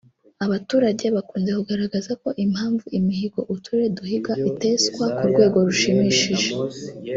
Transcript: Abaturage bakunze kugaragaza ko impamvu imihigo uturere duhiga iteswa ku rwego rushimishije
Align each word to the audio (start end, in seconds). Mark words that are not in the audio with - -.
Abaturage 0.45 1.05
bakunze 1.15 1.49
kugaragaza 1.57 2.11
ko 2.21 2.29
impamvu 2.45 2.85
imihigo 2.99 3.39
uturere 3.53 3.89
duhiga 3.97 4.33
iteswa 4.49 5.05
ku 5.17 5.23
rwego 5.31 5.57
rushimishije 5.67 6.49